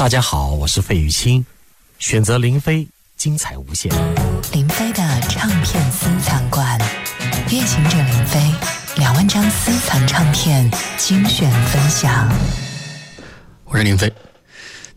[0.00, 1.44] 大家好，我是费玉清，
[1.98, 3.92] 选择林飞，精彩无限。
[4.50, 6.80] 林飞的唱片私藏馆，
[7.50, 8.40] 夜行者林飞，
[8.96, 12.26] 两万张私藏唱片精选分享。
[13.66, 14.10] 我是林飞。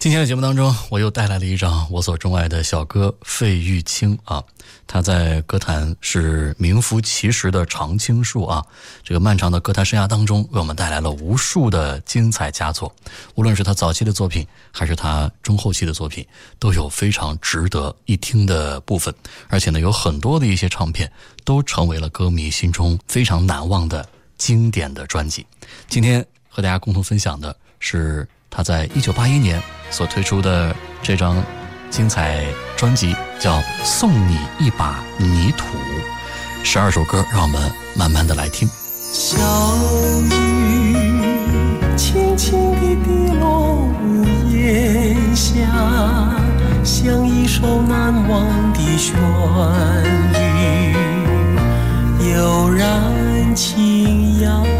[0.03, 4.43] 今天的节目当中，我又带来了一张我所钟爱的小哥费玉清啊，
[4.85, 8.65] 他在歌坛是名副其实的常青树啊。
[9.01, 12.93] 这个漫长的歌坛生涯当中，为我们带来了无数的精彩佳作。
[13.35, 16.27] 无论是他早期的作品，还是他中后期的作品，
[16.59, 19.15] 都有非常值得一听的部分。
[19.47, 21.09] 而且呢，有很多的一些唱片
[21.45, 24.05] 都成为了歌迷心中非常难忘的
[24.37, 25.45] 经典的专辑。
[25.87, 29.59] 今天和大家共同分享的是他在一九八一年。
[29.91, 31.37] 所推出的这张
[31.91, 32.43] 精彩
[32.75, 35.65] 专辑叫《送你一把泥土》，
[36.63, 38.67] 十二首歌，让我们慢慢的来听。
[39.13, 39.37] 小
[40.31, 40.95] 雨
[41.95, 45.59] 轻轻地滴落屋檐下，
[46.83, 49.13] 像一首难忘的旋
[50.33, 50.95] 律，
[52.31, 54.72] 悠然轻扬。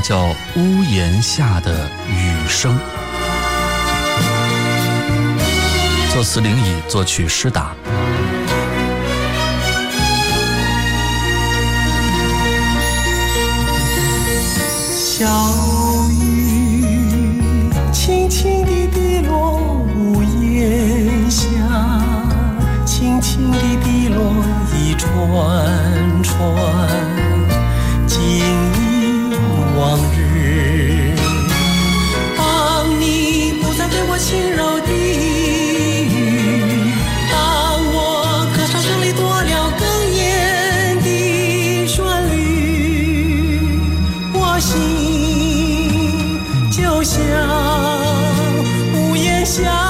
[0.00, 2.78] 叫《屋檐下的雨声》，
[6.14, 7.74] 作词林乙，作曲施达。
[14.96, 15.26] 小
[47.00, 47.24] 就像
[48.92, 49.89] 屋檐下。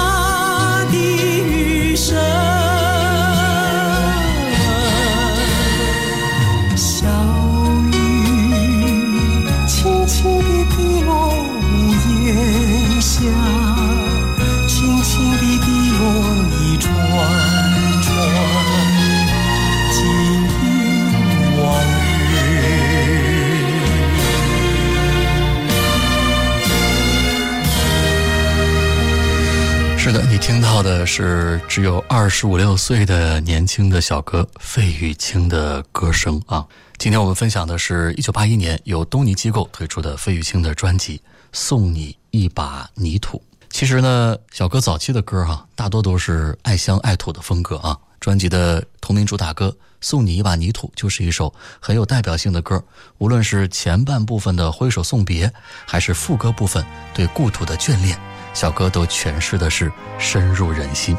[30.80, 36.66] 到的是只有二十五六岁的年轻的小哥费玉清的歌声啊！
[36.96, 41.18] 今天我们分享的是一九八一年由东尼机构推出的费玉清的专辑
[41.52, 43.36] 《送你一把泥土》。
[43.68, 47.94] 其实呢，小哥早期的歌哈，大多都是爱乡爱土的风格啊。
[48.18, 49.68] 专辑的同名主打歌
[50.00, 52.82] 《送你一把泥土》就是一首很有代表性的歌，
[53.18, 55.52] 无论是前半部分的挥手送别，
[55.86, 56.82] 还是副歌部分
[57.12, 58.18] 对故土的眷恋。
[58.52, 61.16] 小哥都诠释的是深入人心，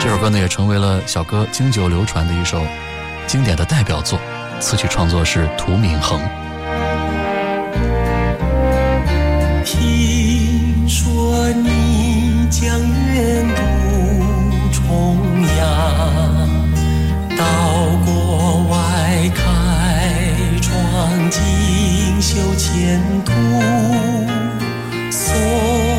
[0.00, 2.64] 这首歌呢也成为了小哥经久流传的一首
[3.26, 4.18] 经典的代表作。
[4.60, 6.18] 词曲创作是涂敏恒。
[9.64, 12.80] 听说你将
[13.12, 13.62] 远渡
[14.72, 15.18] 重
[15.58, 16.48] 洋，
[17.36, 17.44] 到
[18.06, 19.42] 国外开
[20.62, 23.32] 创锦绣前途，
[25.10, 25.93] 送。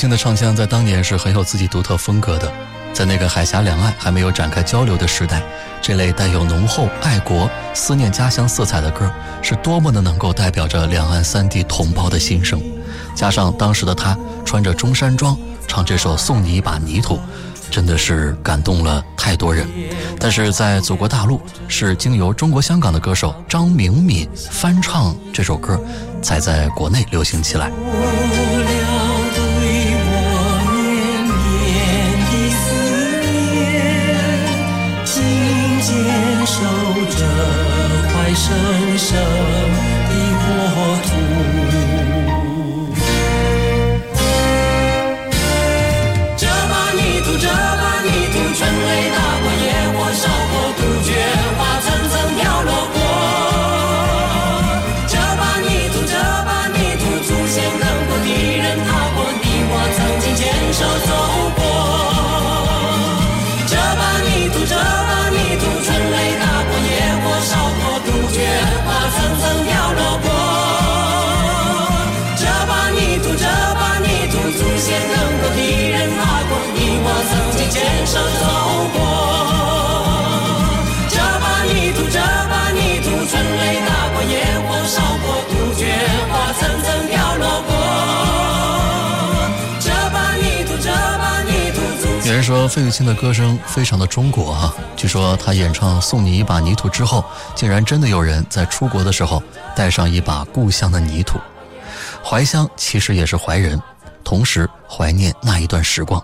[0.00, 2.50] 小哥费玉清的唱腔在当年是很有自己独特风格的，
[2.90, 5.42] 在那个海峡两岸还没有展开交流的时代，
[5.82, 9.12] 这类带有浓厚爱国、思念家乡色彩的歌，
[9.42, 12.62] 是多么的能够代表着两岸三地同胞的心声。
[13.14, 15.36] 加上当时的他穿着中山装
[15.68, 17.16] 唱这首《送你一把泥土》，
[17.70, 19.68] 真的是感动了太多人。
[20.18, 25.78] 但是在祖国大陆，是经由中国香港的歌手张明敏翻唱这首歌，
[26.22, 27.70] 才在国内流行起来。
[38.42, 39.69] 声声
[92.50, 97.24] 说费玉清的歌声非常的中国啊，据说他演唱《送你一把泥土》之后，
[97.54, 99.40] 竟然真的有人在出国的时候
[99.76, 101.38] 带上一把故乡的泥土。
[102.24, 103.80] 怀乡其实也是怀人，
[104.24, 106.20] 同时怀念那一段时光。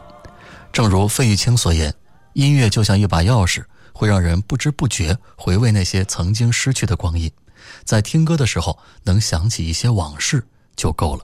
[0.72, 1.94] 正如费玉清所言，
[2.32, 3.62] 音乐就像一把钥匙，
[3.92, 7.30] 会让人不知不觉回味那些曾经失去的光阴。
[7.84, 10.44] 在听歌的时候，能想起一些往事
[10.74, 11.22] 就够了。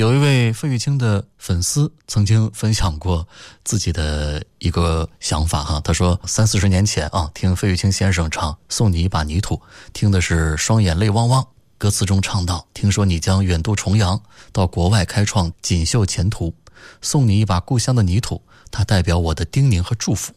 [0.00, 3.28] 有一位费玉清的粉丝曾经分享过
[3.62, 9.56] 自己的一个想法哈，他说三四十年前啊，听费玉清先生唱《送你一把泥土》，
[9.92, 11.46] 听的是双眼泪汪汪。
[11.76, 14.18] 歌词中唱到：“听说你将远渡重洋，
[14.52, 16.54] 到国外开创锦绣前途，
[17.02, 20.32] 送你一把故乡的泥土，它代表我的叮咛和祝福。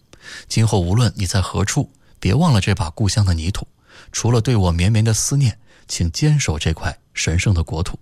[0.50, 1.89] 今后无论你在何处，
[2.19, 3.65] 别忘了这把故乡的泥土。
[4.12, 5.57] 除了对我绵绵的思念，
[5.88, 7.98] 请坚守这块神圣的国土。”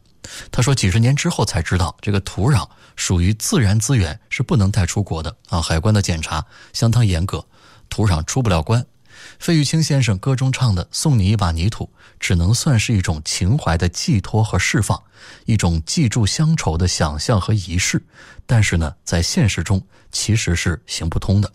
[0.52, 5.62] 他说：“几十年之后才知道，这个土壤属于自然资源，是不能带出国的啊！
[5.62, 7.46] 海关的检查相当严格，
[7.90, 8.86] 土壤出不了关。”
[9.38, 11.90] 费玉清先生歌中唱的“送你一把泥土”，
[12.20, 15.02] 只能算是一种情怀的寄托和释放，
[15.46, 18.04] 一种记住乡愁的想象和仪式。
[18.46, 21.52] 但是呢，在现实中其实是行不通的。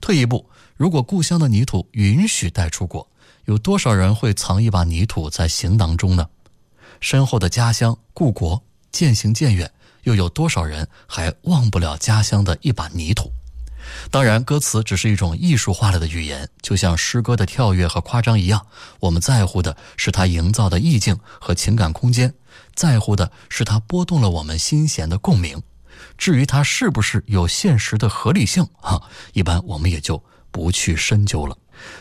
[0.00, 3.06] 退一步，如果故乡的泥土允许带出国，
[3.44, 6.26] 有多少人会藏一把泥土在行囊中呢？
[7.04, 9.70] 身后的家乡故国渐行渐远，
[10.04, 13.30] 又有多少人还忘不了家乡的一把泥土？
[14.10, 18.66] 当然，歌词只是一种艺术化了的语言，就像诗歌的跳跃和夸张一样。
[19.00, 22.32] 我们在乎的是它营造的意境和情感空间，
[22.74, 25.62] 在乎的是它拨动了我们心弦的共鸣。
[26.16, 31.54] 至于它是不是有现实的合理性，哈，一般我们也就不去深究了。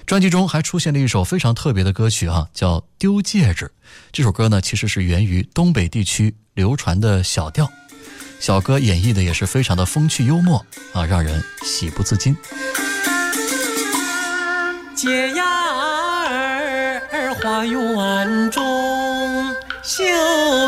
[0.05, 3.65] 专辑中还出现了一首非常特别的歌曲啊，叫《丢戒指》。
[4.11, 7.69] 这首歌呢，其实是源于东北地区流传的小调。
[8.39, 12.35] 小哥演绎的也是非常的风趣幽默啊，让人喜不自禁。
[14.95, 15.43] 解呀
[17.11, 20.03] 儿花园中，羞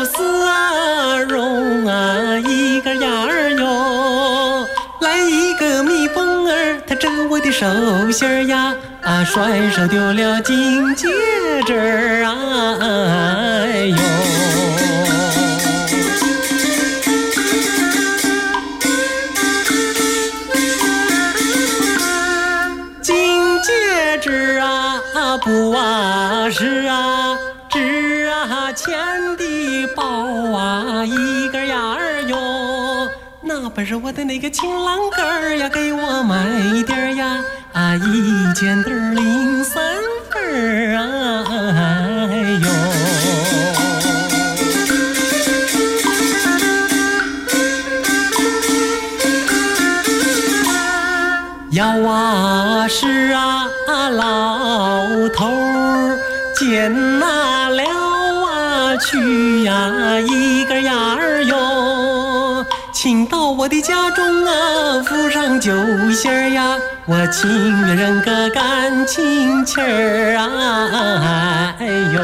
[0.04, 4.66] 丝绒啊一个呀儿哟，
[5.00, 7.66] 来一个蜜蜂儿，它蛰我的手
[8.10, 8.74] 心儿呀，
[9.06, 11.06] 啊甩手丢了金戒
[11.64, 13.96] 指啊，哎呦。
[23.00, 25.00] 金戒指啊，
[25.40, 27.38] 不啊是啊，
[27.70, 28.98] 值啊钱
[29.36, 30.02] 的宝
[30.52, 33.08] 啊，一个呀儿哟。
[33.48, 35.22] 那不是我的那个情郎哥
[35.54, 37.44] 呀，给我买点儿呀，
[37.96, 39.82] 一件得儿零三
[40.30, 41.44] 分儿啊，
[42.30, 42.66] 哎呦。
[51.70, 53.66] 要啊是啊，
[54.10, 56.18] 老头儿
[56.58, 57.82] 见那了
[58.46, 65.70] 啊去呀一个呀儿哟，请到我的家中啊，府上酒
[66.12, 72.20] 席儿呀，我情愿认个感情情儿啊，哎呦，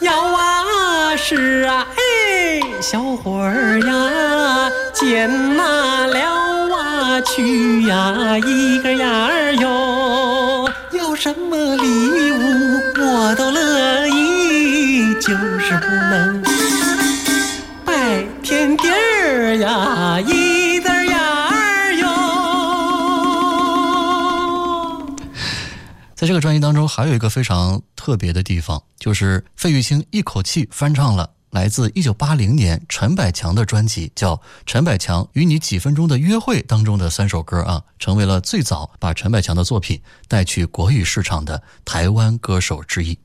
[0.00, 15.28] 要啊是啊，哎，小伙儿呀，见哪了啊去呀，一个呀儿哟，有什么礼物我都乐意，就
[15.60, 16.42] 是不能
[26.18, 34.34] 在这个专辑当中，还有一个非常特别的地方，就是费玉清一口气翻唱了来自1980年陈百强的专辑，叫
[34.66, 43.16] 《陈百强与你几分钟的约会》当中的三首歌啊，成为了最早把陈百强的作品带去国语市场的台湾歌手之一。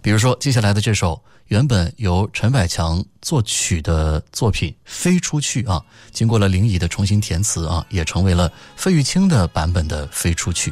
[0.00, 10.70] 比如说，接下来的这首原本由陈百强作曲的作品《飞出去》啊，经过了林乙的重新填词啊，也成为了费玉清的版本的《飞出去》。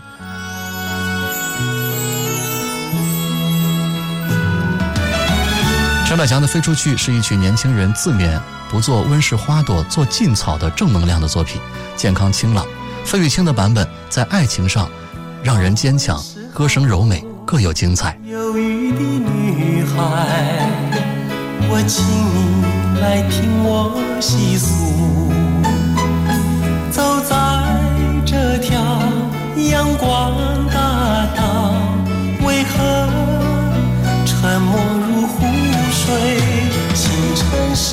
[6.15, 8.39] 陈百强的《飞出去》是一曲年轻人自勉
[8.71, 11.61] 不做温室花朵，做劲草的正能量的作品，
[11.97, 12.65] 健康清朗。
[13.05, 14.89] 费玉清的版本在爱情上
[15.43, 16.23] 让人坚强，
[16.55, 18.17] 歌声柔美，各有精彩。
[18.27, 20.71] 忧郁的女孩，
[21.69, 24.73] 我请你来听我细诉。
[26.93, 27.35] 走在
[28.25, 28.81] 这条
[29.69, 30.33] 阳光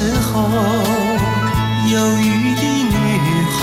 [0.01, 0.41] 时候，
[1.91, 2.95] 忧郁的女
[3.53, 3.61] 孩，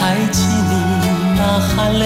[0.32, 0.72] 起你
[1.36, 2.02] 那含泪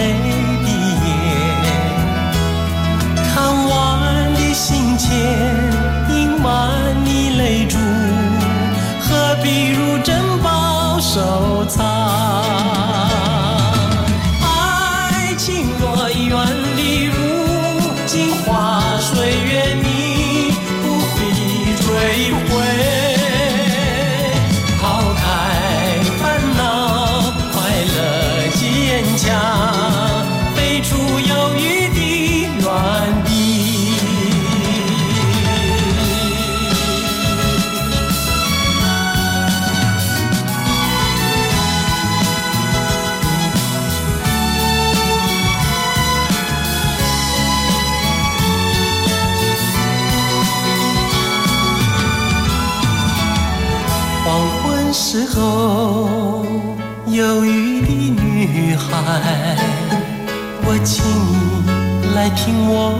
[62.47, 62.96] 听我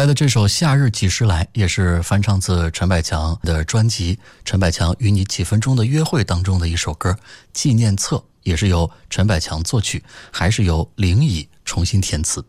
[0.00, 4.16] 来的这首《夏日几时来》也是翻唱自陈百强的专辑
[4.46, 7.10] 《陈百强与你几分钟的约会》当中的一首歌
[7.52, 12.42] 《纪念册》，也是由陈百强作曲，还是由林乙重新填词。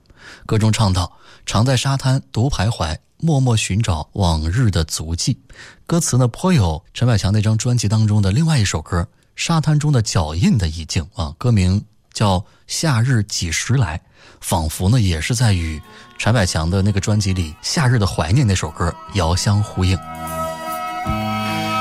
[0.45, 1.11] 歌中唱到
[1.45, 5.37] ：“常在沙滩独徘徊，默默寻找往日的足迹。”
[5.85, 9.01] 歌词呢颇有陈百强那张专辑当中的另外一首歌
[9.35, 11.35] 《沙滩中的脚印》的意境啊。
[11.37, 13.97] 歌名叫《夏日几时来》，
[14.39, 15.81] 仿佛呢也是在与
[16.17, 19.97] 陈百强的那个专辑里《夏日的怀念》那首歌遥相呼应。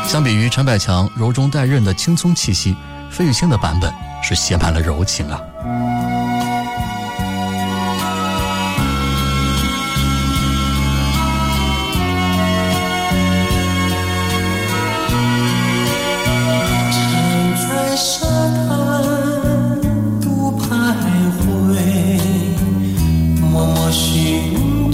[0.06, 2.76] 相比于陈百强柔中带韧的轻松气息，
[3.10, 5.40] 费玉清的版本是写满了柔情啊。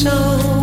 [0.06, 0.55] 都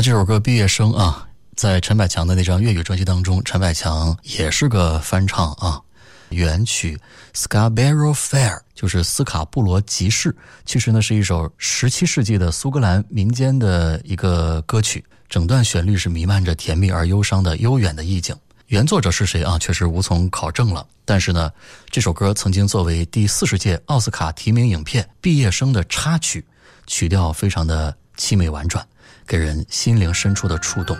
[0.00, 5.80] 这首歌《毕业生》啊，在陈百强的那张粤语专辑当中，陈百强也是个翻唱啊。
[6.28, 6.96] 原曲
[7.36, 10.34] 《Scarborough Fair》就是斯卡布罗集市，
[10.64, 18.36] 其实呢是一首十七世纪的苏格兰民间的一个歌曲，整段旋律是弥漫着甜蜜而忧伤的悠远的意境。
[18.66, 19.58] 原作者是谁啊？
[19.58, 20.86] 确实无从考证了。
[21.04, 21.50] 但是呢，
[21.90, 26.46] 这首歌曾经作为第四十届奥斯卡提名影片《毕业生》的插曲，
[26.86, 28.86] 曲调非常的凄美婉转，
[29.28, 30.96] 给人心灵深处的触动。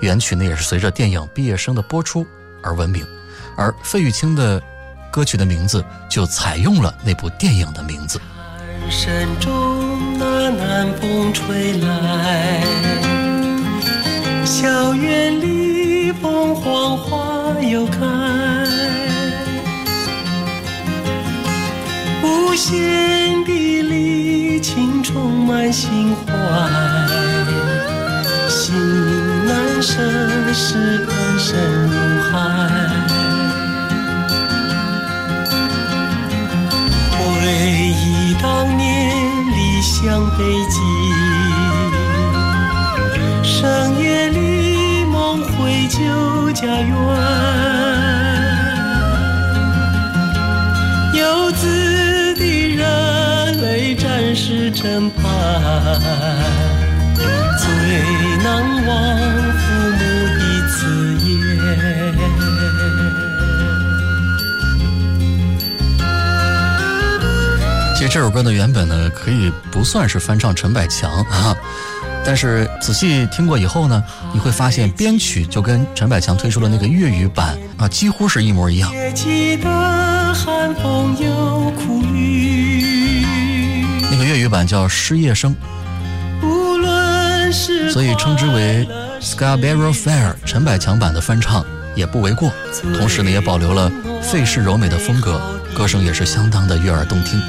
[0.00, 2.26] 原曲呢也是随着电影《毕业生》的播出
[2.62, 3.04] 而闻名，
[3.56, 4.62] 而费玉清的
[5.10, 8.20] 歌曲的名字就采用了那部电影的名字。
[8.90, 12.62] 山中那南风吹来，
[14.44, 17.98] 校园里凤凰花又开，
[22.22, 26.32] 无限的力情充满心怀，
[29.50, 29.94] 难舍，
[30.54, 30.76] 是
[31.08, 31.58] 恩深
[31.88, 31.96] 如
[32.30, 32.30] 海。
[37.10, 37.18] 回
[37.50, 39.10] 忆当年
[39.50, 40.78] 离乡背井，
[43.42, 45.98] 深夜里梦回旧
[46.52, 46.94] 家园，
[51.14, 52.44] 游子的
[52.76, 52.84] 热
[53.62, 55.20] 泪战士真盼，
[57.58, 57.66] 最
[58.44, 58.46] 难
[58.86, 59.19] 忘
[68.12, 71.56] 这首歌的原本呢，可以不算是翻唱陈百强啊，
[72.24, 78.90] 但是仔细听过以后呢，你会发现编曲就跟陈百强推出的那个粤语版啊，几乎是一模一样。
[84.10, 85.54] 那个粤语版叫《失业生
[86.42, 88.88] 无论是》，所以称之为
[89.20, 92.52] Scarborough Fair 陈百强版的翻唱也不为过。
[92.98, 93.88] 同时呢，也保留了
[94.20, 95.40] 费氏柔美的风格，
[95.76, 97.40] 歌声也是相当的悦耳动听。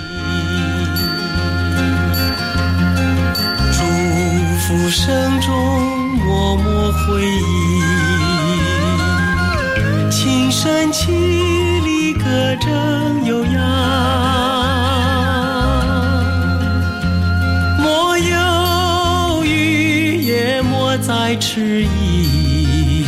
[4.71, 5.53] 福声中
[6.19, 7.81] 默默回忆，
[10.10, 11.12] 琴声凄
[11.84, 12.23] 厉歌
[12.62, 13.53] 声悠扬，
[17.79, 23.05] 莫犹豫，也莫再迟疑，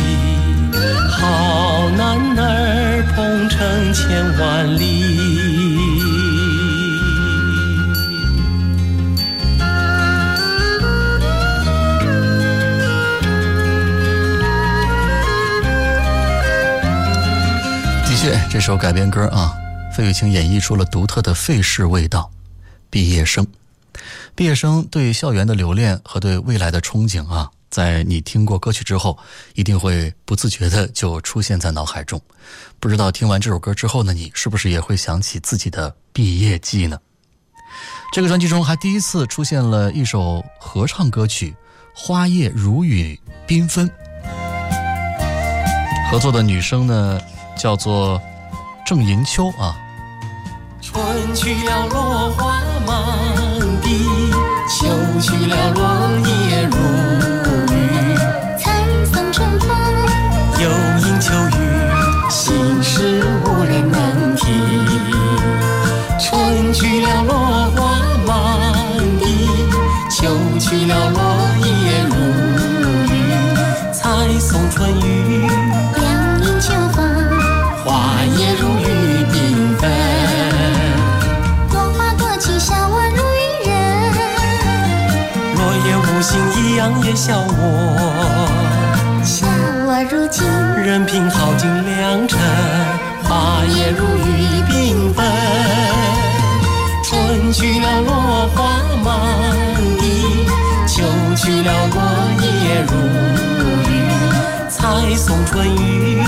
[1.08, 5.43] 好男儿鹏程千万里。
[18.54, 19.52] 这首改编歌啊，
[19.92, 22.30] 费玉清演绎出了独特的费氏味道。
[22.88, 23.44] 毕业生，
[24.36, 29.18] 毕业生对校园的留恋和对未来的憧憬啊，在你听过歌曲之后，
[29.54, 32.22] 一定会不自觉的就出现在脑海中。
[32.78, 36.96] 不知道听完这首歌之后呢，你是不是也会想起自己的毕业季呢？
[38.12, 41.50] 这个专辑中还第一次出现了一首合唱歌曲
[41.92, 43.88] 《花叶如雨缤纷》，
[46.08, 47.20] 合作的女生呢
[47.58, 48.22] 叫做
[48.84, 49.74] 郑银秋啊。
[50.82, 51.02] 春
[51.34, 53.88] 去了，落花满地；
[54.68, 54.86] 秋
[55.18, 56.76] 去了，落叶如
[57.72, 57.74] 雨。
[58.58, 59.70] 彩送春风，
[60.60, 60.68] 又
[61.08, 64.44] 迎秋雨，心事无人能听。
[66.20, 68.74] 春去了，落花满
[69.18, 69.48] 地；
[70.10, 70.28] 秋
[70.60, 71.22] 去了，落
[71.64, 72.14] 叶如
[73.10, 73.14] 雨。
[73.94, 75.46] 彩送春雨，
[75.96, 77.02] 两迎秋风，
[77.82, 78.13] 花
[86.24, 87.52] 心，一样也笑我。
[89.22, 89.46] 笑
[89.86, 90.42] 我如今，
[90.82, 92.40] 任凭耗尽良辰，
[93.24, 94.30] 花叶如雨
[94.70, 94.72] 缤
[95.12, 95.26] 纷。
[97.04, 98.56] 春去了，落花
[99.04, 99.12] 满
[99.98, 100.02] 地；
[100.86, 101.04] 秋
[101.36, 102.00] 去了，落
[102.40, 102.46] 叶
[102.88, 102.92] 如
[103.90, 103.92] 雨。
[104.70, 106.24] 才送春雨，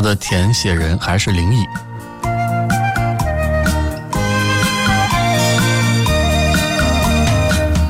[0.00, 1.64] 的填写人还是林毅。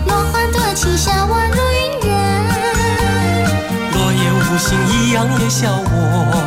[0.07, 2.15] 落花多情，笑我如愚人。
[3.93, 6.46] 落叶无心，一样也笑我。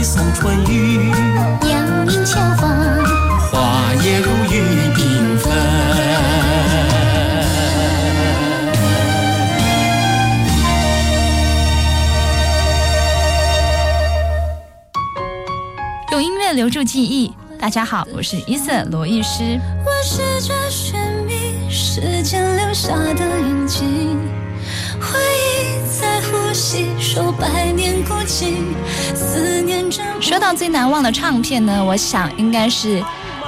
[0.00, 1.12] 彩送春雨，
[1.60, 2.70] 两迎秋风，
[3.52, 4.62] 花叶如雨
[4.94, 5.52] 缤纷。
[16.12, 17.30] 用音乐留住记忆。
[17.58, 19.60] 大家好，我是伊瑟罗艺师。
[19.84, 23.84] 我试着寻觅时间留下的印记，
[24.98, 28.54] 回忆在呼吸，说百年孤寂。
[30.20, 33.02] 说到最难忘的唱片呢，我想应该是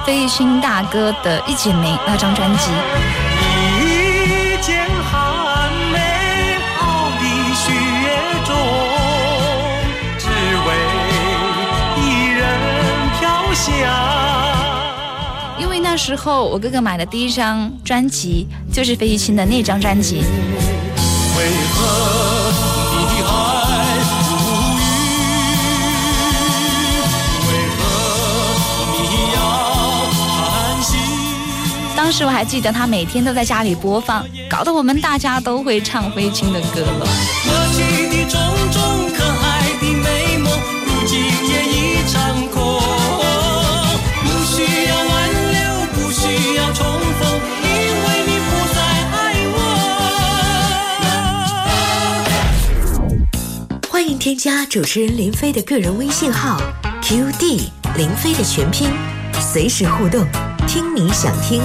[0.05, 2.71] 费玉清大哥的《一剪梅》那张专辑。
[3.79, 5.99] 一剪寒梅
[6.79, 7.71] 傲立雪
[8.45, 8.53] 中，
[10.19, 10.27] 只
[10.67, 10.69] 为
[12.01, 12.01] 一
[12.33, 12.41] 人
[13.19, 13.67] 飘香。
[15.59, 20.23] 因为那时候我哥哥买的第一张专辑就是费玉清的那张专辑。
[21.37, 22.72] 为何
[32.03, 37.07] 当时我还记得他每天都在家里播放，搞得我们大家都会唱费玉清的歌了。
[37.45, 38.37] 过去的种
[38.73, 40.51] 种可爱的美梦，
[40.85, 42.19] 如今也已成
[42.51, 42.61] 空。
[44.21, 45.13] 不需要挽
[45.53, 45.55] 留，
[45.93, 46.83] 不需要重
[47.21, 48.77] 逢，因为你不再
[49.13, 49.15] 爱
[49.53, 49.57] 我。
[53.89, 56.61] 欢迎添加主持人林飞的个人微信号
[57.01, 58.91] QD 林飞的全拼，
[59.39, 60.27] 随时互动，
[60.73, 61.61] 听你想听。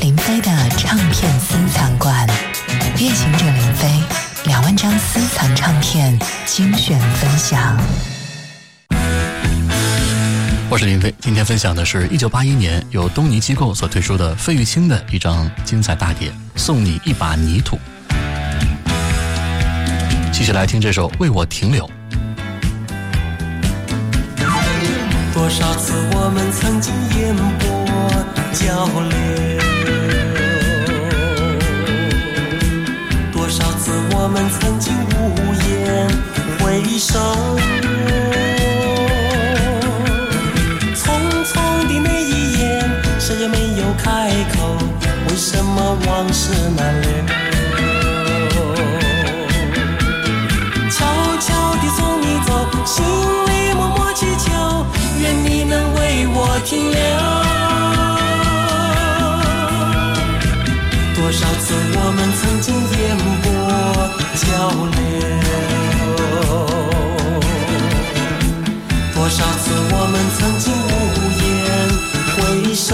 [0.00, 2.26] 林飞的唱片私藏馆，
[2.96, 3.88] 夜行者林飞
[4.46, 7.78] 两万张私藏唱片精选分享。
[10.68, 17.76] 我是林飞，今天分享的是1981年由东尼机构所推出的费玉清的一张精彩大碟《送你一把泥土》。
[20.32, 21.86] 继续来听这首《为我停留》。
[25.48, 27.66] 多少次我们曾经烟波
[28.52, 29.16] 交流，
[33.32, 35.16] 多少次我们曾经无
[35.64, 36.06] 言
[36.58, 37.18] 回首。
[40.94, 41.02] 匆
[41.46, 41.54] 匆
[41.88, 42.84] 的那一眼，
[43.18, 44.76] 谁也没有开口，
[45.30, 47.08] 为什么往事难留？
[50.90, 51.06] 悄
[51.40, 53.02] 悄地送你走，心，
[55.20, 56.98] 愿你能为我停留。
[61.16, 62.96] 多少次我们曾经烟
[63.42, 63.46] 波
[64.34, 64.46] 交
[64.94, 64.98] 流，
[69.14, 70.96] 多少次我们曾经无
[71.42, 71.46] 言
[72.34, 72.36] 回
[72.74, 72.86] 首。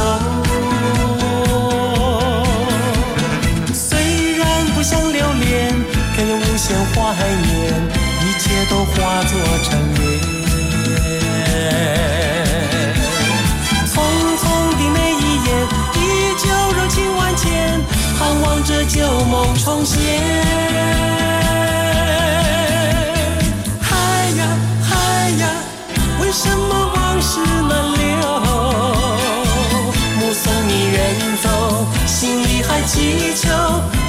[3.72, 3.82] 虽
[4.38, 4.42] 然
[4.74, 5.44] 不想留恋，
[6.16, 7.52] 给无限怀念，
[8.20, 8.92] 一切都化
[9.24, 9.32] 作
[9.62, 9.70] 尘
[18.66, 20.00] 这旧梦重现。
[23.80, 23.94] 嗨
[24.38, 24.46] 呀
[24.82, 25.48] 嗨呀，
[26.20, 28.02] 为什么往事难留？
[30.18, 30.96] 目送你远
[31.42, 31.46] 走，
[32.06, 33.48] 心里还祈求，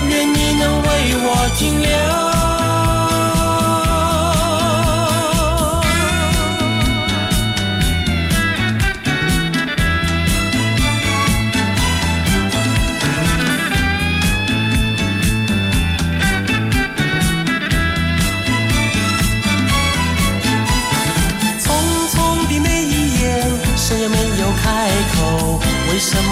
[0.08, 0.88] 愿你能为
[1.22, 2.25] 我停留。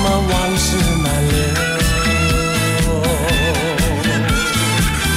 [0.04, 1.34] 么往事难留？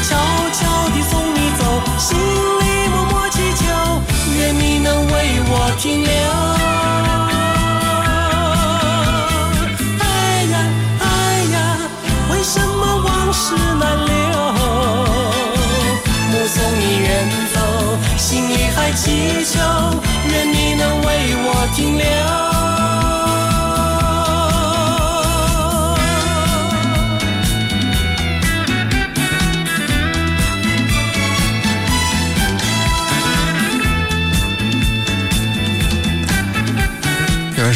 [0.05, 0.11] 悄
[0.53, 0.59] 悄
[0.94, 1.61] 地送你走，
[1.99, 3.64] 心里默默祈求，
[4.38, 5.12] 愿你能为
[5.49, 6.11] 我停留。
[9.99, 10.05] 哎
[10.53, 10.55] 呀
[11.01, 11.05] 哎
[11.53, 11.57] 呀，
[12.31, 13.44] 为什么往事
[13.81, 14.14] 难留？
[16.31, 17.07] 目送你远
[17.53, 17.57] 走，
[18.16, 19.05] 心里还祈
[19.44, 19.59] 求，
[20.31, 21.07] 愿你能为
[21.42, 22.45] 我停留。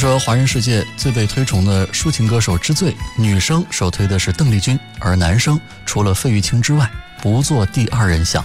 [0.01, 8.43] 说，华人世界最被推崇的抒情歌手之最，女生首推的是邓丽君，而男生除了费玉清之外，不做第二人想。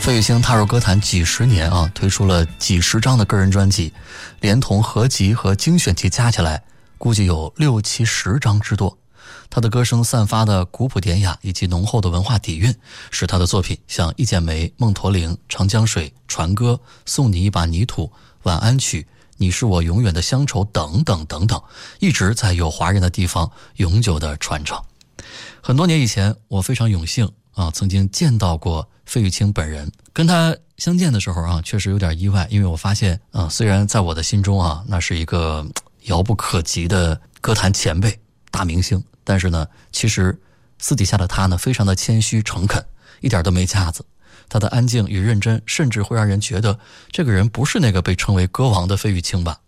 [0.00, 3.92] 费玉清踏入歌坛几十年啊，推出了几十张的个人专辑，
[4.40, 6.62] 连同合集和精选集加起来，
[6.96, 8.96] 估计有六七十张之多。
[9.50, 12.74] 他的歌声散发的古朴典雅以及浓厚的文化底蕴，
[13.10, 16.72] 使他的作品像《一剪梅》《梦驼铃》《长江水》《船歌》
[17.04, 18.04] 《送你一把泥土》
[18.44, 19.02] 《晚安曲》
[19.36, 21.62] 《你是我永远的乡愁》等等等等，
[22.00, 24.80] 一直在有华人的地方永久的传承。
[25.62, 29.90] 很多年以前，我非常有幸啊，曾经见到过费玉清本人。
[30.12, 35.66] 跟他相见的时候啊，确实有点意外，因为我发现啊，虽然在我的心中啊，那是一个
[36.04, 38.18] 遥不可及的歌坛前辈、
[38.50, 40.38] 大明星，但是呢，其实
[40.78, 42.82] 私底下的他呢，非常的谦虚诚恳，
[43.20, 44.04] 一点都没架子。
[44.48, 46.78] 他的安静与认真，甚至会让人觉得
[47.10, 49.58] 这个人不是那个被称为歌王的费玉清吧。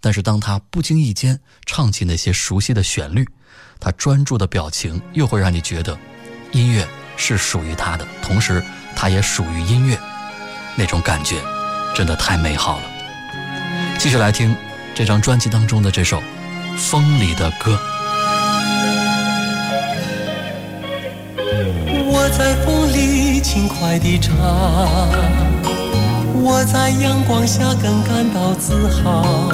[0.00, 3.26] 但是当他不经意间唱起那些熟悉的旋律，
[3.80, 5.98] 他专注的表情又会让你觉得，
[6.52, 8.62] 音乐是属于他的，同时
[8.94, 9.98] 他也属于音乐，
[10.76, 11.36] 那种感觉
[11.94, 12.84] 真的太美好了。
[13.98, 14.54] 继续来听
[14.94, 16.20] 这张专辑当中的这首
[16.76, 17.74] 《风里的歌》。
[22.08, 22.75] 我在风
[23.46, 24.34] 轻快地唱，
[26.34, 29.48] 我在阳光下更感到自豪。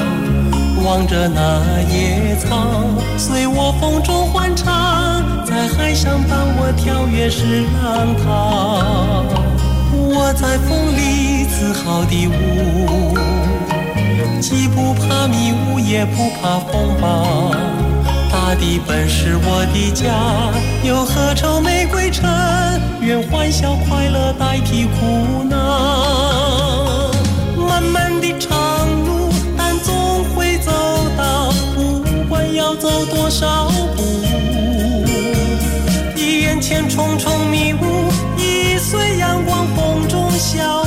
[0.82, 1.60] 望着那
[1.92, 2.56] 野草，
[3.18, 8.82] 随我风中欢唱，在海上伴我跳跃是浪涛。
[9.92, 13.14] 我在风里自豪地舞，
[14.40, 17.52] 既不怕迷雾，也不怕风暴。
[18.52, 20.12] 大地本是我的家，
[20.86, 22.28] 又何愁玫瑰城？
[23.00, 27.10] 愿欢笑快乐代替苦恼。
[27.56, 28.50] 漫漫的长
[29.06, 30.70] 路，但总会走
[31.16, 34.02] 到，不管要走多少步。
[36.14, 40.81] 眼前重重迷雾，已随阳光风中消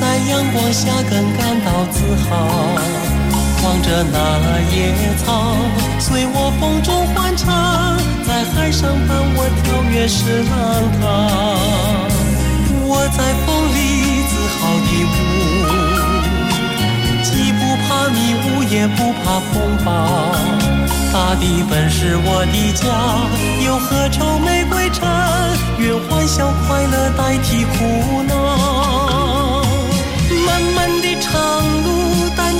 [0.00, 2.30] 在阳光下更感到自豪。
[3.62, 4.16] 望着那
[4.74, 5.54] 野草，
[5.98, 7.46] 随我风中欢唱，
[8.26, 10.58] 在海上伴我跳跃是浪
[10.98, 11.04] 涛。
[12.88, 13.78] 我在风里
[14.30, 15.14] 自豪地舞，
[17.22, 19.88] 既不怕迷雾，也不怕风暴。
[21.12, 22.82] 大地本是我的家，
[23.66, 25.06] 又何愁玫瑰城？
[25.78, 28.89] 愿欢笑快乐代替苦恼。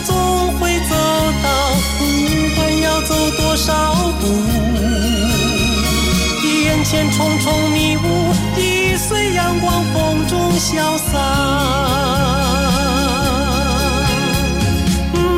[0.04, 0.14] 总
[0.58, 0.94] 会走
[1.42, 1.48] 到，
[1.98, 2.00] 不
[2.56, 4.22] 管要走多少步。
[6.64, 11.12] 眼前重重迷雾，已随阳光风中消散。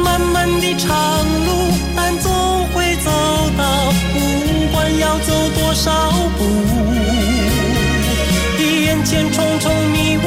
[0.04, 0.88] 漫漫的长
[1.46, 3.10] 路，但总会走
[3.56, 4.16] 到，不
[4.72, 5.90] 管要走多少
[6.38, 6.40] 步。
[8.84, 10.26] 眼前重重迷雾，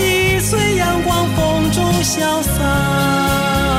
[0.00, 3.73] 已随阳光风中消散。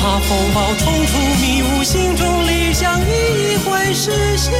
[0.00, 4.50] 怕风暴冲出迷雾，心中理想一会实现。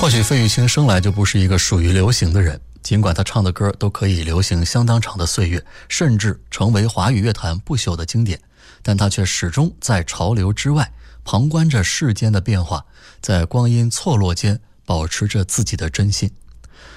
[0.00, 8.40] 或许费玉清生来就不是一个属于流行的人，尽管他唱的歌都可以流行相当长的岁月，甚至成为华语乐坛不朽的经典，
[8.82, 10.92] 但他却始终在潮流之外，
[11.24, 12.84] 旁观着世间的变化，
[13.20, 16.30] 在光阴错落间保持着自己的真心。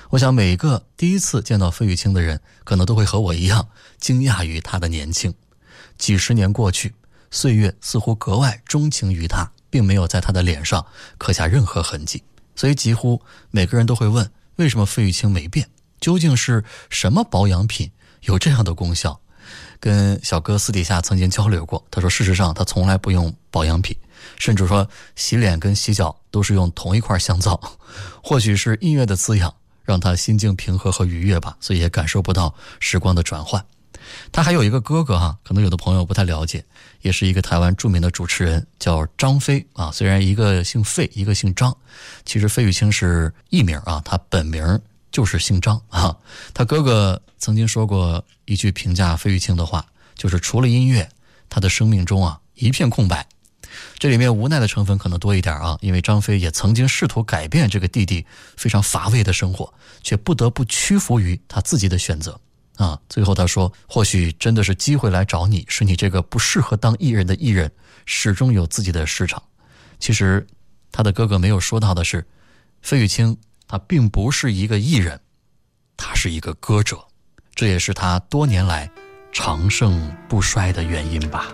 [0.10, 3.68] 我想，每一个第一次见到费玉清的人，可能都会和我一样
[4.00, 5.34] 惊讶于他的年轻。
[5.98, 6.94] 几十年过去，
[7.32, 10.86] 岁月似乎格外钟情于他，并没有在他的脸上
[11.18, 12.24] 刻下任何痕迹。
[12.56, 15.68] 所以，几乎每个人都会问：为什么费玉清没变？
[16.00, 17.92] 究竟是什么保养品
[18.22, 19.20] 有这样的功效？
[19.84, 23.94] 跟小哥私底下曾经交流过，他说：事实上他从来不用保养品，
[24.40, 27.60] 甚至说洗脸跟洗脚都是用同一块香皂。
[28.24, 33.62] 或许是音乐的滋养让他心境平和和愉悦吧，所以也感受不到时光的转换。
[34.32, 36.64] 他还有一个哥哥哈，可能有的朋友不太了解，
[37.02, 39.92] 也是一个台湾著名的主持人，叫张飞啊。
[39.92, 41.76] 虽然一个姓费，一个姓张，
[42.24, 44.80] 其实费玉清是艺名啊，他本名
[45.14, 46.14] 就是姓张啊。
[46.54, 51.10] 他哥哥曾经说过一句评价费玉清的话，就是除了音乐，
[51.50, 53.26] 他的生命中啊一片空白。
[53.98, 58.26] 这里面无奈的成分可能多一点啊，因为张飞也曾经试图改变这个弟弟
[58.58, 59.74] 非常乏味的生活，
[60.04, 62.40] 却不得不屈服于他自己的选择。
[62.76, 67.72] 啊，最后他说：“或许真的是机会来找你，是你这个不适合当艺人的艺人，
[68.08, 69.42] 始终有自己的市场。”
[70.00, 70.46] 其实，
[70.92, 72.26] 他的哥哥没有说到的是，
[72.82, 73.38] 费玉清
[73.74, 75.20] 他并不是一个艺人，
[75.98, 76.96] 他是一个歌者，
[77.56, 78.88] 这也是他多年来
[79.32, 81.48] 长盛不衰的原因吧。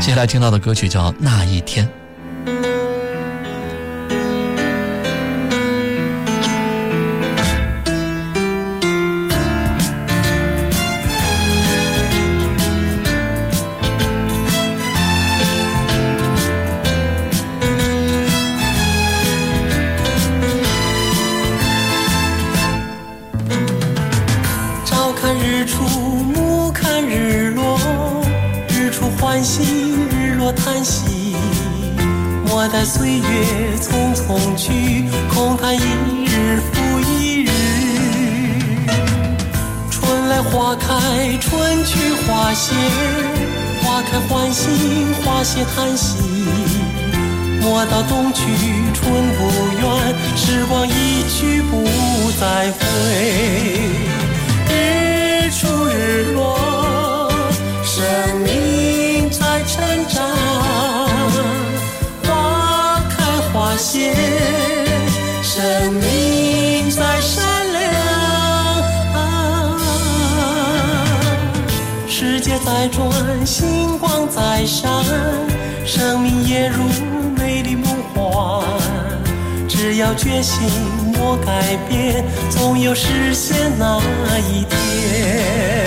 [0.00, 1.88] 接下来听到的歌曲叫《那一天》。
[30.52, 31.34] 叹息。
[32.46, 33.22] 莫待岁月
[33.80, 35.78] 匆匆去，空叹一
[36.26, 37.50] 日复一日。
[39.90, 40.90] 春来花开，
[41.40, 42.74] 春去花谢，
[43.82, 44.68] 花开欢喜，
[45.24, 46.18] 花谢叹息。
[47.60, 48.42] 莫道冬去
[48.92, 49.40] 春不
[49.80, 49.82] 远，
[50.36, 50.90] 时光一
[51.30, 51.72] 去不
[52.38, 52.80] 再回。
[54.68, 57.30] 日出日落，
[57.84, 58.02] 生
[58.40, 60.26] 命在成长，
[63.92, 64.14] 花谢，
[65.42, 67.82] 生命在闪亮。
[72.08, 74.90] 世界在转，星光在闪，
[75.84, 76.84] 生命也如
[77.36, 77.84] 美丽梦
[78.14, 78.64] 幻。
[79.68, 80.66] 只要决心，
[81.12, 84.00] 莫改变，总有实现那
[84.38, 85.81] 一天。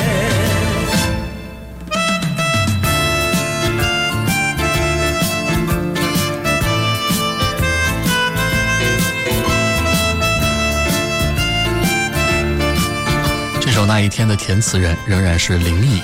[13.88, 16.02] 《那一天》的填词人仍然是林毅。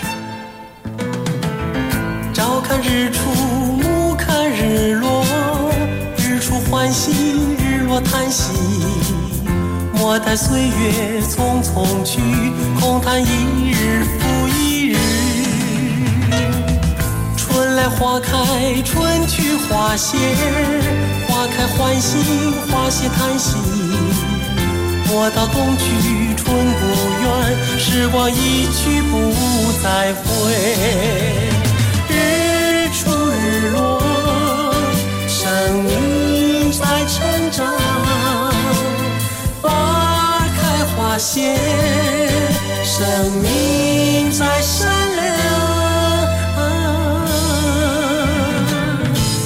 [2.31, 5.25] 朝看日出，暮看日落，
[6.15, 7.11] 日出欢喜，
[7.57, 8.53] 日落叹息。
[9.95, 12.21] 莫待岁月匆匆去，
[12.79, 14.97] 空叹一日复一日。
[17.35, 20.19] 春来花开，春去花谢，
[21.27, 22.19] 花开欢喜，
[22.69, 23.57] 花谢叹息。
[25.07, 26.90] 莫道冬去春不
[27.21, 27.25] 远，
[27.77, 29.13] 时光一去不
[29.83, 30.25] 再回。
[32.09, 32.13] 日
[32.93, 34.01] 出日落，
[35.27, 37.65] 生命在成长，
[39.61, 40.59] 花开
[40.95, 41.57] 花谢，
[42.83, 45.21] 生命在闪亮，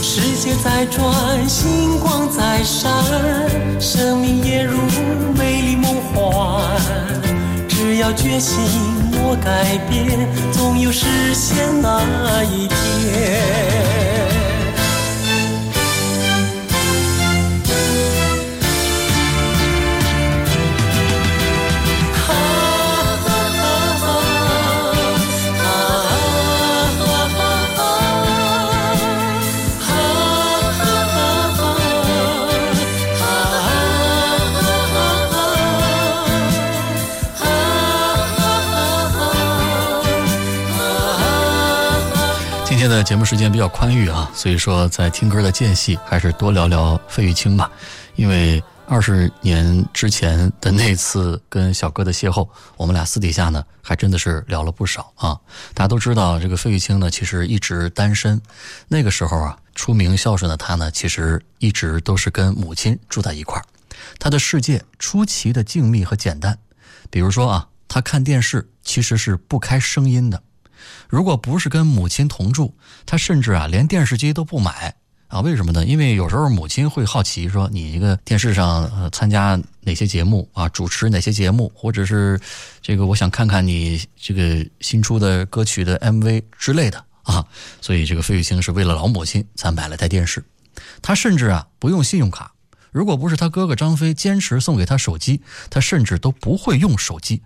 [0.01, 1.03] 世界在转，
[1.47, 2.91] 星光在闪，
[3.79, 4.77] 生命也如
[5.37, 7.14] 美丽梦幻。
[7.87, 8.63] 只要决心，
[9.11, 11.05] 莫改变，总有实
[11.35, 13.84] 现那一天。
[42.87, 47.71] 天的节目时间比较宽裕啊，所以说在听歌的间隙，还是多聊聊费玉清吧。
[48.15, 55.35] 因为二十年之前的那次跟小哥的邂逅，我们俩私底下呢还真的是聊了不少啊。
[55.73, 58.39] 大家都知道，这个费玉清呢其实一直单身。
[58.87, 63.65] 那个时候啊，出名孝顺的他呢，其实一直都是跟母亲住在一块儿。
[64.19, 66.55] 他的世界出奇的静谧和简单。
[67.09, 70.43] 比如说啊，他看电视其实是不开声音的。
[71.07, 72.73] 如果不是跟母亲同住，
[73.05, 74.95] 他甚至啊连电视机都不买
[75.27, 75.41] 啊？
[75.41, 75.85] 为什么呢？
[75.85, 82.39] 因为有时候母亲会好奇说你这个电视上参加哪些节目啊，主持哪些节目，或者是
[82.81, 87.45] 这个我想看看你这个新出的歌曲的 MV 之类的啊。
[87.81, 90.43] 所以这个费玉清是为了老母亲才买了台电视。
[91.01, 92.51] 他甚至啊不用信用卡，
[92.91, 97.41] 如果不是他哥哥张飞坚持送给他手机，他甚至都不会用手机。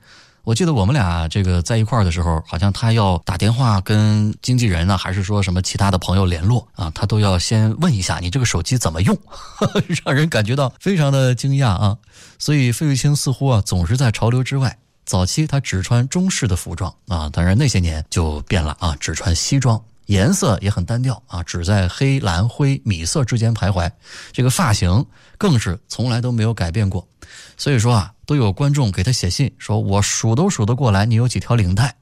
[0.49, 9.15] 我记得我们俩这个在一块儿的时候，好像他要打电话跟经纪人呢，还是说什么其他的朋友联络啊，他都要先问一下你这个手机怎么用，
[10.03, 11.95] 让人感觉到非常的惊讶啊。
[12.39, 14.75] 所以费玉清似乎啊总是在潮流之外。
[15.05, 23.87] 早期他只穿中式的服装啊，当然那些年就变了啊，只穿西装，颜色也很单调啊，只在黑、蓝、灰、米色之间徘徊。
[24.31, 25.05] 这个发型
[25.37, 27.07] 更是从来都没有改变过。
[27.57, 28.13] 所以说啊。
[28.29, 31.95] 都有观众给他写信说：“我数都数得过来，你有几条领带？”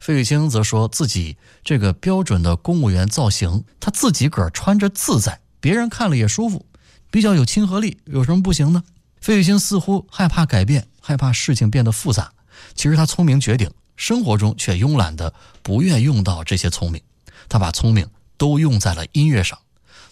[0.00, 6.66] 费玉清则说自己这个标准的公务员造型，他自己个儿穿着自在，别人看了也舒服，
[7.12, 8.82] 比较有亲和力，有什么不行呢？
[9.20, 12.32] 费玉清似乎害怕改变，害怕事情变得复杂。
[12.74, 17.00] 其实他聪明绝顶，生活中却慵懒的不愿用到这些聪明。
[17.48, 19.56] 他把聪明都用在了音乐上，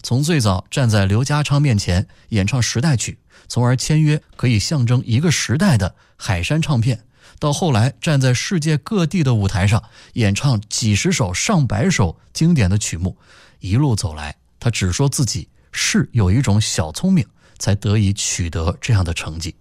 [0.03, 3.19] 从最早站在刘家昌面前演唱时代曲。
[3.47, 7.03] 从而签约可以象征一个时代的海山唱片，
[7.37, 9.83] 到后来站在世界各地的舞台上
[10.13, 13.17] 演唱几十首、上百首经典的曲目，
[13.59, 17.25] 一路走来，他只说自己是有一种小聪明，
[17.59, 19.55] 才得以取得这样的成绩。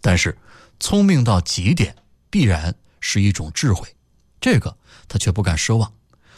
[0.00, 0.38] 但是，
[0.78, 1.96] 聪明到极点
[2.30, 3.88] 必然是一种智慧，
[4.40, 4.76] 这个
[5.08, 5.92] 他却不敢奢望。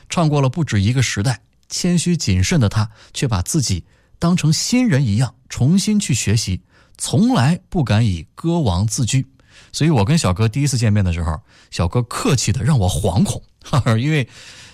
[0.08, 3.84] 唱过了不止一个时代，谦虚谨慎的他却把自己
[4.18, 6.62] 当成新人一样重新去学习。
[6.96, 9.26] 从来不敢以歌王自居，
[9.72, 11.40] 所以我跟小哥第一次见面的时候，
[11.70, 14.28] 小哥客气的让我惶恐，哈 哈因为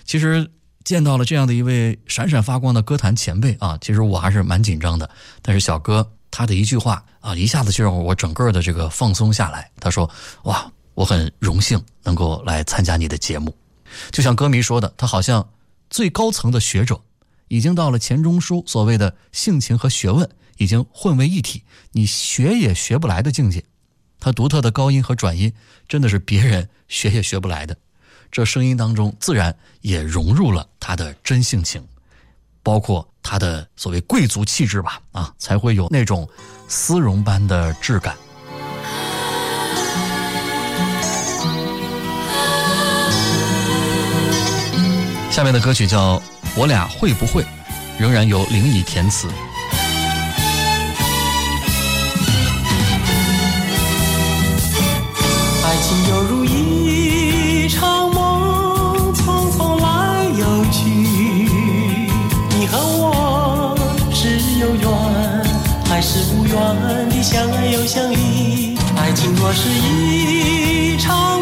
[0.05, 0.51] 其实
[0.83, 5.09] 见到了这样的一位闪闪发光的歌坛前辈啊，其实我还是蛮紧张的。
[5.41, 9.71] 但是小哥他的一句话啊，一下子就让我整个的这个放松下来。
[9.79, 10.07] 他说
[10.45, 13.55] ：“哇，我很荣幸能够来参加你的节目。”
[14.11, 15.47] 就像歌迷说的，他好像
[15.91, 17.03] 最高层的学者，
[17.49, 20.27] 已经到了钱钟书所谓的性情和学问。
[20.57, 21.63] 已经混为一体，
[21.93, 23.63] 你学也学不来的境界。
[24.19, 25.51] 他独特的高音和转音，
[25.87, 27.75] 真的是别人学也学不来的。
[28.31, 31.83] 这声音当中，自然也融入了他的真性情，
[32.61, 36.29] 包括他的所谓贵族气质吧，啊，才会有那种
[36.67, 38.15] 丝绒般的质感。
[45.31, 46.17] 下面的歌曲叫
[46.55, 47.41] 《我俩会不会》，
[47.97, 49.29] 仍然由林以填词。
[55.63, 60.89] 爱情犹如一场梦，匆匆来又去。
[62.49, 63.75] 你和我
[64.13, 64.85] 是有缘
[65.85, 68.77] 还是无缘的相爱又相依？
[68.97, 71.40] 爱情若是一场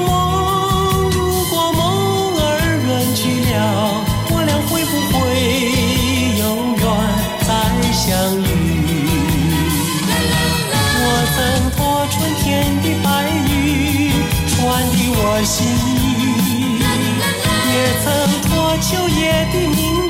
[15.45, 15.67] 心，
[17.71, 17.73] 也
[18.03, 18.07] 曾
[18.49, 20.08] 托秋夜的明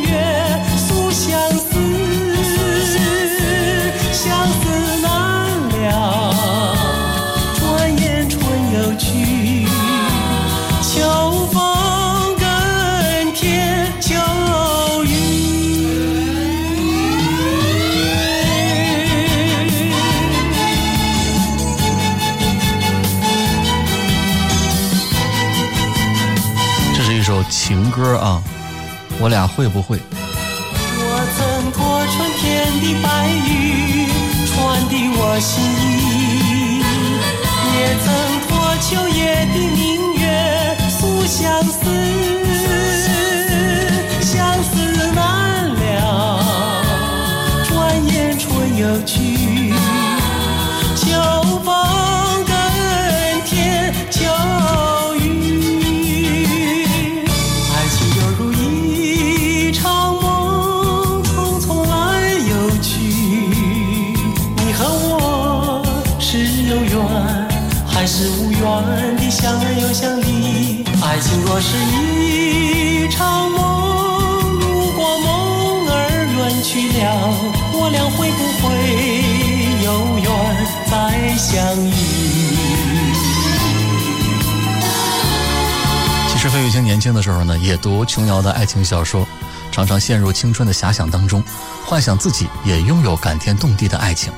[28.00, 28.42] 歌啊，
[29.20, 30.00] 我俩会不会？
[31.02, 31.04] 我
[31.36, 34.08] 曾托春天的白云
[34.48, 34.56] 传
[34.88, 35.52] 的我心
[35.84, 36.80] 意，
[37.76, 38.08] 也曾
[38.48, 39.78] 托秋夜的明
[40.16, 40.24] 月
[40.90, 40.98] 诉
[41.28, 41.76] 相思。
[86.70, 89.28] 其实费玉清年轻的时候呢，也读琼瑶的爱情小说，
[89.72, 91.44] 常常陷入青春的遐想当中，
[91.84, 94.32] 幻想自己也拥有感天动地的爱情。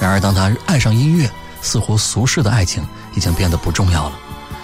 [0.00, 1.28] 然而，当他爱上音乐，
[1.60, 4.16] 似乎俗世的爱情已经变得不重要了。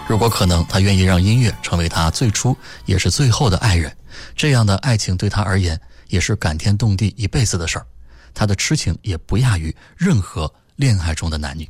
[0.07, 3.93] 如果可能，他愿意让音乐成为他最初也是最后的爱人。
[4.37, 7.85] 这样的爱情对他而言，也是感天动地一辈子的事儿。
[8.33, 11.69] 他的痴情也不亚于任何恋爱中的男女。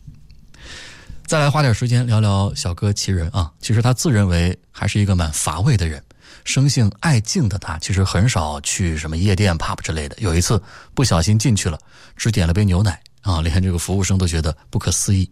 [1.30, 6.02] 再来花点时间聊聊小哥其人啊，其实他自认为还是一个蛮乏味的人。
[6.42, 10.16] 生性爱静的他，其实很少去什么夜店、pub 之类的。
[10.18, 10.60] 有一次
[10.92, 11.78] 不小心进去了，
[12.16, 15.30] 只点了杯牛奶啊，连这个服务生都觉得不可思议。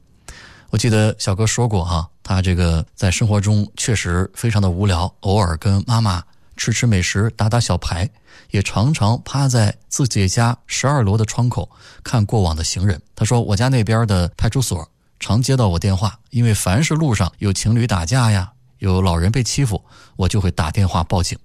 [0.71, 6.23] 我记得小哥说过哈、他这个在生活中确实非常的无聊，偶尔跟妈妈
[6.57, 8.09] 吃吃美食、打打小牌，
[8.53, 11.69] 也常常趴在自己家十二楼的窗口
[12.05, 13.03] 看过往的行人。
[13.17, 14.89] 他说：“我家那边的派出所
[15.21, 19.85] 常接到我电话，因为凡是路上有情侣打架呀，有老人被欺负，
[20.17, 21.39] 我就会打电话报警。”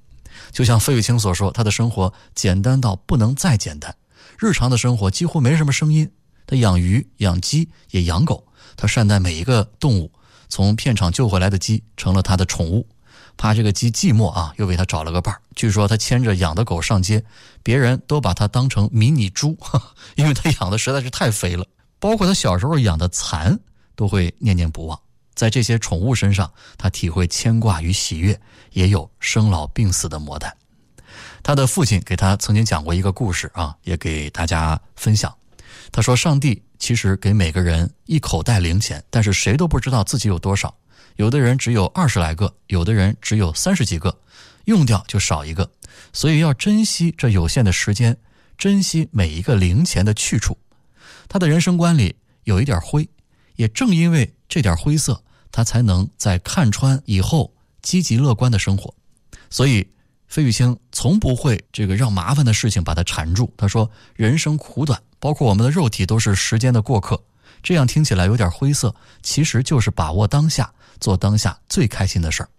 [0.51, 3.95] 就像费玉清所说，他的生活简单到不能再简单，
[4.37, 6.11] 日常的生活几乎没什么声音。
[6.45, 8.45] 他养鱼、养鸡，也养狗。
[8.75, 10.11] 他善待每一个动物，
[10.49, 12.87] 从片场救回来的鸡成了他的宠物。
[13.35, 15.41] 怕这个鸡寂寞啊，又为他找了个伴儿。
[15.55, 17.23] 据说他牵着养的狗上街，
[17.63, 19.57] 别人都把他当成迷你猪，
[20.15, 21.65] 因为他养的实在是太肥了。
[22.03, 23.57] 包括他小时候养的蚕，
[23.95, 24.99] 都会念念不忘。
[25.33, 28.37] 在这些宠物身上，他体会牵挂与喜悦，
[28.73, 30.53] 也有生老病死的磨难。
[31.41, 35.33] 他的父亲给他曾经讲过一个故事啊，也给大家分享。
[35.93, 40.75] 他说：“上帝其实给每个人一口袋零钱，但是谁都不知道自己有多少。
[41.15, 44.19] 有的人只有二十来个，有的人只有三十几个，
[44.65, 45.71] 用掉就少一个。
[46.11, 48.17] 所以要珍惜这有限的时间，
[48.57, 50.57] 珍惜每一个零钱的去处。
[51.33, 53.09] 他的人生观里有一点灰，
[53.55, 58.93] 也正因为这点灰色，他才能在看穿以后积极乐观的生活。
[59.49, 59.89] 所以。”
[60.33, 63.53] 费玉清从不会这个让麻烦的事情把他缠住。
[63.55, 67.23] 他说：“人生苦短，包括我们的肉体都是时间的过客。”
[67.61, 72.49] 这样听起来有点灰色，其实就是把握当下，做当下最开心的事儿。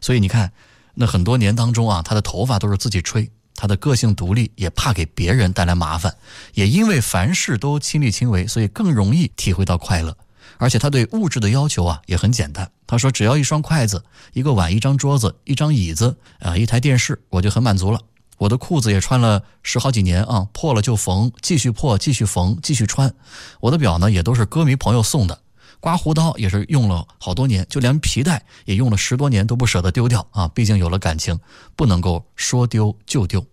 [0.00, 0.50] 所以你看，
[0.94, 3.30] 那很多年当中啊，他的头发都是自己吹，
[3.60, 6.14] 他的个性独立，也怕给别人带来麻烦，
[6.54, 10.16] 也因为凡事都亲力亲为，所以更容易体会到快乐。
[10.58, 12.70] 而且他对物质的要求啊也很简单。
[12.86, 18.00] 他说：“只要一双筷子、一个碗、一张桌子、一张椅子啊、一台电视，我就很满足了。
[18.36, 23.12] 我的裤子也穿了十好几年啊，破了就缝，继续破，继续缝，继续穿。
[23.58, 25.40] 我的表呢也都是歌迷朋友送的，
[25.80, 30.48] 刮胡刀也是用了好多年，就连皮带也用了十多年都不舍得丢掉啊。
[30.48, 31.38] 毕竟有了感情，
[31.76, 33.46] 不能够说丢就丢。”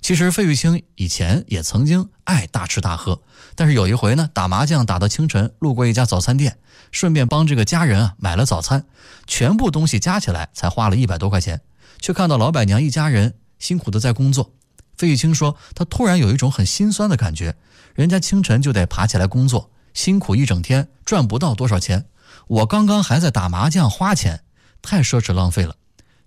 [0.00, 3.20] 其实费玉清以前也曾经爱大吃大喝，
[3.54, 6.58] 但是有一回呢，打麻将打到清晨，路过一家早餐店，
[6.92, 8.86] 顺便帮这个家人啊买了早餐，
[9.26, 11.60] 全部东西加起来才花了一百多块钱，
[12.00, 14.52] 却看到老板娘一家人辛苦的在工作。
[14.96, 17.54] 费玉清说，他突然有一种很心酸的感觉，
[17.94, 22.04] 人家清晨就得爬起来工作，辛苦一整天，赚不到多少钱，
[22.48, 24.44] 我刚刚还在打麻将花钱，
[24.82, 25.74] 太奢侈浪费了。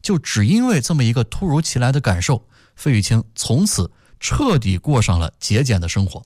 [0.02, 2.48] 就只因为这么一个突如其来的感受。
[2.76, 6.24] 费玉清从此彻底过上了节俭的生活。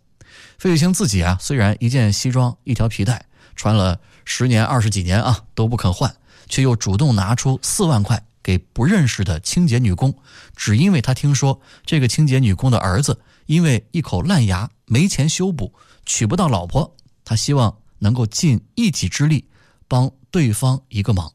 [0.58, 3.26] 费玉清自己啊，虽然一件西装、一条皮带
[3.58, 6.16] 穿了十年、二十几年啊都不肯换，
[6.48, 10.18] 却又主动拿出四万块给不认识的清洁女工，
[10.56, 15.74] 只因为他听说这个清洁女工的儿子因为一口烂牙没钱修补，
[16.06, 19.46] 娶不到老婆，他希望能够尽一己之力
[19.88, 21.32] 帮对方一个忙。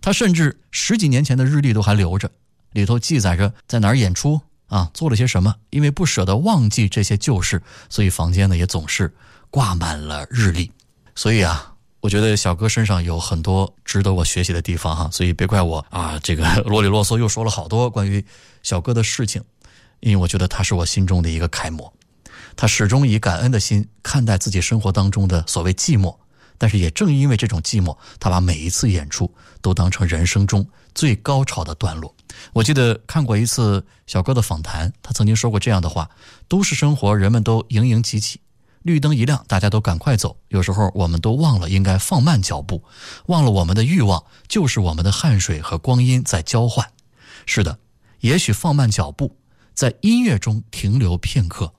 [0.00, 2.30] 他甚至十几年前的日历都还留着，
[2.72, 4.40] 里头记载着在哪儿演出。
[4.68, 5.54] 啊，做了些什么？
[5.70, 9.10] 因为不舍得忘记这些旧事，所以房间呢也总是
[9.50, 10.70] 挂满了日历。
[11.14, 18.22] 所以啊，我觉得小哥身上有很多值得我学习的地方哈，所以别怪我啊，这个啰里啰嗦又说了好多关于
[18.62, 19.42] 小哥的事情，
[20.00, 21.90] 因为我觉得他是我心中的一个楷模，
[22.60, 26.16] 他始终以感恩的心看待自己生活当中的所谓寂寞，
[26.58, 29.32] 但是也正因为这种寂寞，他把每一次演出
[29.62, 32.12] 都当成人生中最高潮的段落。
[32.52, 36.10] 我记得看过一次小哥的访谈，他曾经说过这样的话：
[36.48, 38.40] 都市生活，人们都营营挤挤。
[38.82, 40.36] 绿灯一亮，大家都赶快走。
[40.48, 42.82] 有时候我们都忘了应该放慢脚步，
[43.26, 46.90] 忘了我们的欲望就是我们的汗水和光阴在交换。
[47.46, 47.78] 是的，
[48.18, 49.36] 也许放慢脚步，
[49.74, 51.72] 在音乐中停留片刻，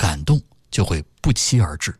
[0.00, 0.40] 感动
[0.70, 1.94] 就会不期而至。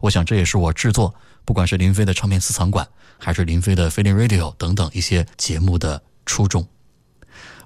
[0.00, 1.14] 我想这也是我制作
[1.46, 2.86] 不管是林飞的唱片私藏馆，
[3.16, 6.68] 还是林飞的飞林 Radio 等等一些节目的初衷。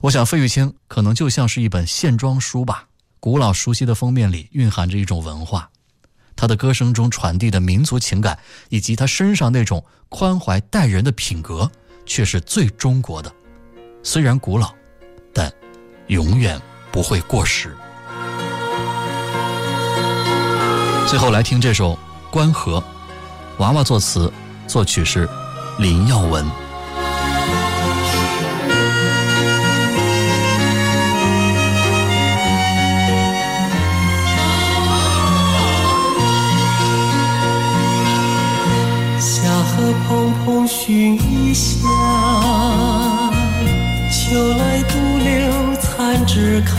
[0.00, 2.86] 我想费玉清可能就像是一本线装书吧，
[3.18, 5.68] 古老熟悉的封面里蕴含着一种文化。
[6.36, 11.68] 他的歌声中传递的民族情感，以及他身上那种宽怀待人的品格，
[12.06, 13.34] 却是最中国的。
[14.04, 14.72] 虽然古老，
[15.32, 15.52] 但
[16.06, 16.60] 永远
[16.92, 17.76] 不会过时。
[21.06, 21.92] 最后来听这首
[22.30, 22.78] 《关河》，
[23.58, 24.32] 娃娃作词，
[24.66, 25.28] 作曲是
[25.78, 26.44] 林耀文。
[40.08, 41.80] 蓬蓬熏一下，
[44.10, 46.76] 秋来独留残枝看。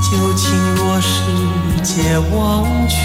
[0.00, 1.22] 旧情若是
[1.82, 2.96] 皆忘却，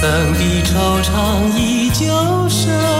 [0.00, 2.91] 怎地惆怅依旧深？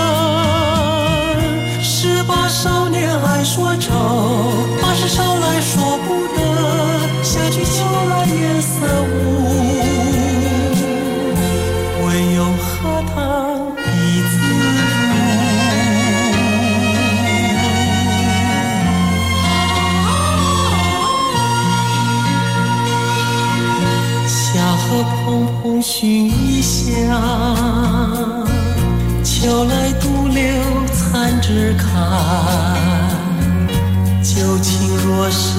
[35.14, 35.58] 若世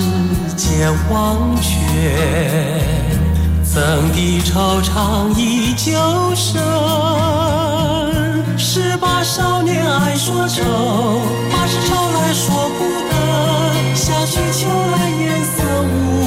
[0.55, 1.69] 间忘却，
[3.63, 5.91] 怎敌惆怅依旧
[6.33, 6.59] 深？
[8.57, 10.63] 十八少年爱说愁，
[11.51, 13.13] 八十愁来说不得。
[13.93, 16.22] 夏去秋来颜色无。